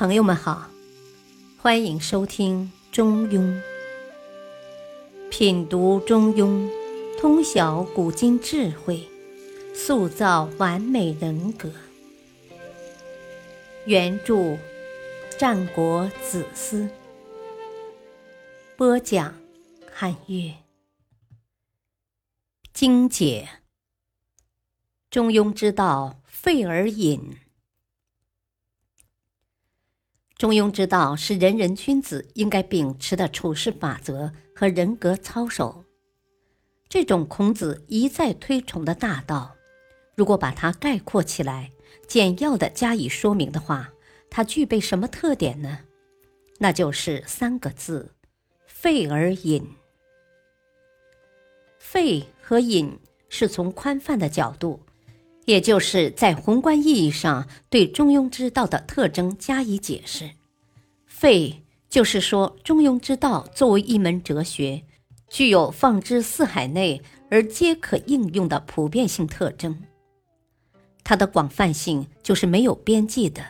[0.00, 0.70] 朋友们好，
[1.58, 3.38] 欢迎收听《中庸》，
[5.28, 6.70] 品读《中庸》，
[7.20, 9.06] 通晓古今智慧，
[9.74, 11.70] 塑造完美人格。
[13.84, 14.56] 原著：
[15.38, 16.88] 战国子思，
[18.78, 19.34] 播讲：
[19.92, 20.54] 汉乐。
[22.72, 23.46] 精解：
[25.10, 27.36] 中庸之道，废而隐。
[30.40, 35.84] 中庸之道是人人君子应该秉持的处事法则和人格操守。
[36.88, 39.54] 这种孔子一再推崇的大道，
[40.16, 41.70] 如果把它概括起来，
[42.08, 43.92] 简要的加以说明的话，
[44.30, 45.80] 它具备什么特点呢？
[46.56, 48.14] 那就是三个字：
[48.66, 49.68] 废而隐。
[51.78, 52.98] 废和隐
[53.28, 54.80] 是从宽泛的角度，
[55.46, 60.30] 也就是在宏观意义上对中庸之道的特征加以解释。
[61.06, 64.84] 废就是说，中庸之道作为一门哲学，
[65.28, 69.82] 具有放之四海内而皆可应用的普遍性特征。
[71.02, 73.44] 它的广泛性就是没有边际的，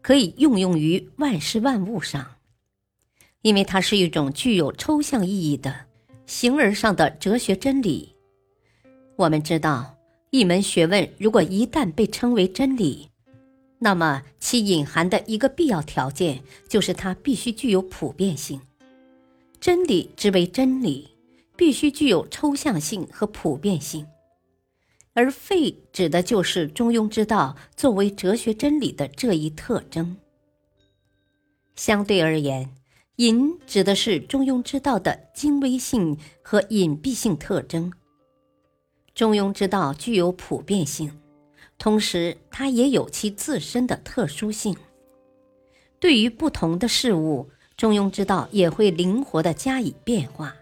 [0.00, 2.36] 可以应用于万事万物上。
[3.42, 5.74] 因为它是一种具有抽象意义的
[6.26, 8.14] 形而上的哲学真理。
[9.16, 9.96] 我们知道，
[10.30, 13.08] 一门学问如果一旦被称为真理，
[13.80, 18.60] 那么，其隐含的一个必要条件就是它必须具有普遍性。
[19.60, 21.08] 真理之为真理，
[21.56, 24.06] 必须具有抽象性和普遍性。
[25.14, 30.16] 而废指的就是中庸之道作为哲学真理的这一特征。
[31.74, 32.70] 相对而言，
[33.16, 37.92] 隐指的是中庸之道的精微性和隐蔽性特征。
[39.14, 41.20] 中庸之道具有普遍性。
[41.78, 44.76] 同时，它也有其自身的特殊性。
[45.98, 50.54] 对于不同的事物，中庸之道也会灵活地加以变化。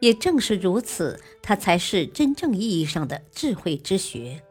[0.00, 4.42] 也正是如此，它才是真正意义上的智慧之学。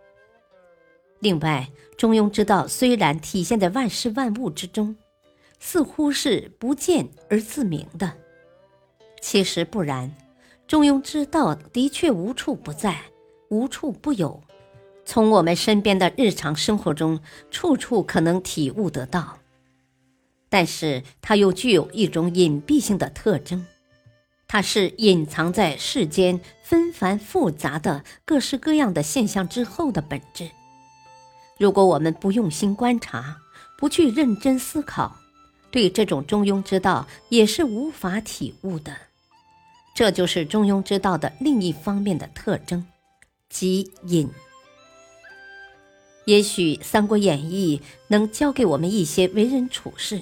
[1.19, 4.95] 另外，中庸之道虽然体现在万事万物之中，
[5.59, 8.13] 似乎是不见而自明的，
[9.21, 10.13] 其实不然。
[10.67, 13.00] 中庸之道的确无处不在，
[13.47, 14.44] 无处不有。
[15.05, 19.39] 从我们身边的日常生活中，处处可能体悟得到，
[20.50, 23.66] 但是它又具有一种隐蔽性的特征，
[24.45, 30.51] 它是隐藏在世间纷繁复杂的各式各样的现象之后的本质。
[31.57, 33.38] 如果我们不用心观察，
[33.77, 35.16] 不去认真思考，
[35.72, 38.94] 对这种中庸之道也是无法体悟的。
[39.97, 42.85] 这就是中庸之道的另一方面的特征，
[43.49, 44.29] 即隐。
[46.25, 50.21] 也许《三国演义》能教给我们一些为人处事、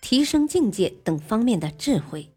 [0.00, 2.28] 提升境界等方面的智慧。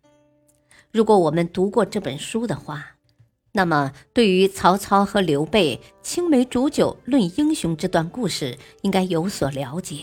[0.92, 2.96] 如果我们读过这本书的话，
[3.52, 10.00] 那么对于曹操和刘备青梅煮酒论英雄这段故事应该有所了解。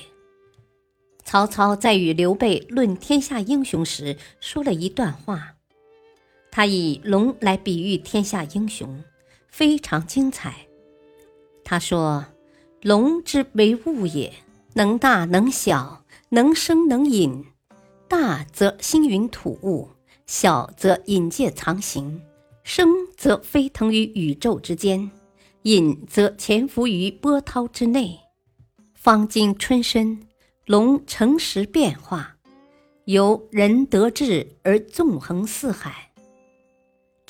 [1.24, 5.56] 曹操在与刘备论天下英雄时说了一段话，
[6.58, 9.04] 他以龙来比喻天下英雄，
[9.46, 10.66] 非常精彩。
[11.62, 12.24] 他说。
[12.82, 14.32] 龙之为物也，
[14.74, 17.44] 能大能小，能生能隐。
[18.08, 19.88] 大则星云吐雾，
[20.26, 22.20] 小则隐介藏形。
[22.64, 25.08] 生则飞腾于宇宙之间，
[25.62, 28.18] 隐则潜伏于波涛之内。
[28.94, 30.26] 方今春深，
[30.66, 32.36] 龙乘时变化，
[33.04, 36.07] 由人得志而纵横四海。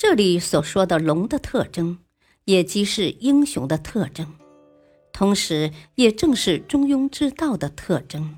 [0.01, 1.97] 这里所说的龙的特征，
[2.45, 4.33] 也即是英雄的特征。
[5.11, 8.37] 同时，也正是中庸之道的特征。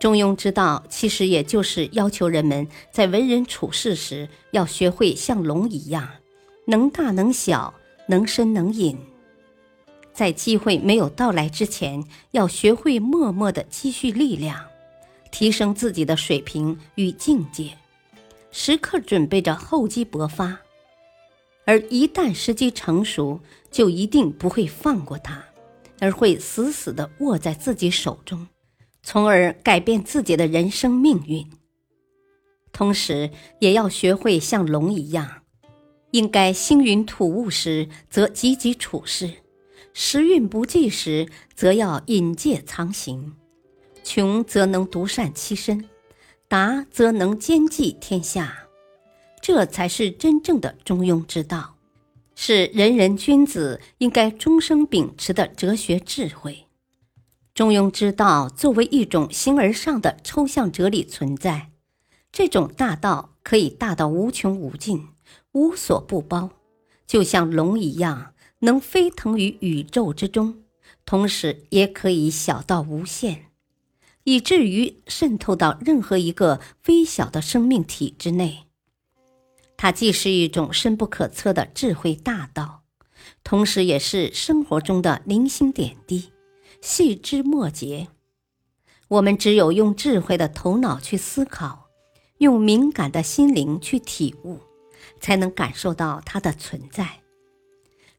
[0.00, 6.08] 中庸之道其实也就是要求人们在为人处事时，要学会像龙一样，
[6.66, 7.72] 能大能小，
[8.08, 8.98] 能深能隐。
[10.12, 14.64] 在机会没有到来之前，要学会默默的积蓄力量，
[15.30, 17.70] 提升自己的水平与境界，
[18.50, 20.60] 时刻准备着厚积薄发。
[21.64, 25.44] 而一旦时机成熟，就一定不会放过他，
[26.00, 28.48] 而会死死地握在自己手中，
[29.02, 31.48] 从而改变自己的人生命运。
[32.72, 33.30] 同时，
[33.60, 35.42] 也要学会像龙一样，
[36.12, 39.30] 应该星云吐雾时则积极处事，
[39.92, 43.36] 时运不济时则要隐介藏形，
[44.02, 45.84] 穷则能独善其身，
[46.50, 48.66] 达则能兼济天下。
[49.40, 51.76] 这才是真正的中庸之道，
[52.34, 56.66] 是人人君子应该终生秉持的哲学智慧。
[57.54, 61.70] 中庸之道作为一种形而上的抽象哲理存在，
[62.32, 65.06] 这种大道可以大到无穷无尽，
[65.52, 66.50] 无所不包，
[67.06, 70.64] 就像龙一样，能飞腾于宇宙之中，
[71.06, 73.46] 同时也可以小到无限，
[74.24, 78.66] 以至于渗透到任何一个微小的生命体之内。
[79.76, 82.82] 它既是一种深不可测的智慧大道，
[83.42, 86.32] 同时也是生活中的零星点滴。
[86.82, 88.08] 细枝末节，
[89.08, 91.88] 我们只有用智慧的头脑去思考，
[92.38, 94.60] 用敏感的心灵去体悟，
[95.20, 97.20] 才能感受到它的存在。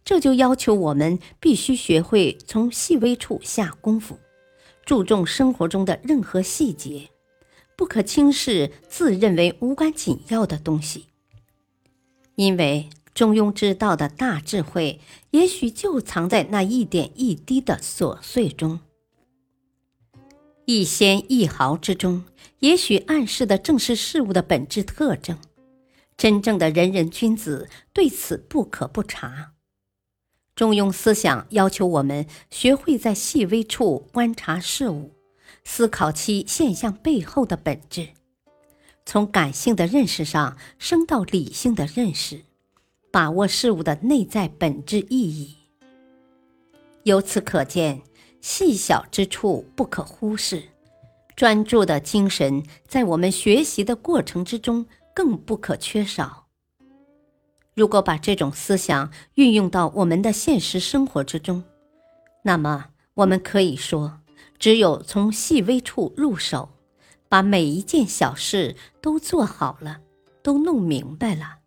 [0.04, 4.20] 这就要求我们必须学会从细微处下功夫，
[4.86, 7.10] 注重生活中的任何细节，
[7.76, 11.08] 不可轻视自认为无关紧要的东西，
[12.36, 12.90] 因为。
[13.14, 15.02] 中庸之道的大智慧，
[15.32, 18.80] 也许就藏在那一点一滴的琐碎中，
[20.64, 22.24] 一仙一毫之中，
[22.60, 25.38] 也许暗示的正是事物的本质特征。
[26.16, 29.52] 真正的仁人君子对此不可不察。
[30.62, 35.16] 中庸思想要求我们学会在细微处观察事物，
[35.64, 38.10] 思考其现象背后的本质，
[39.04, 42.42] 从感性的认识上升到理性的认识。
[43.10, 45.56] 把握事物的内在本质意义。
[47.06, 48.04] 由此可见，
[48.40, 50.62] 细小之处不可忽视，
[51.36, 54.86] 专注的精神在我们学习的过程之中
[55.16, 56.41] 更不可缺少。
[57.82, 61.64] 如果把这种思想运用到我们的现实生活之中，
[62.44, 64.20] 那么我们可以说，
[64.60, 66.70] 只有从细微处入手，
[67.28, 70.02] 把每一件小事都做好了，
[70.44, 71.58] 都弄明白了。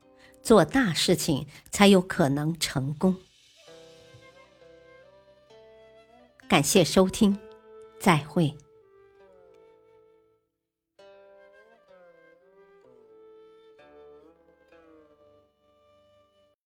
[0.41, 3.17] 做大事情才有可能成功。
[6.47, 7.37] 感谢收听，
[7.99, 8.57] 再会。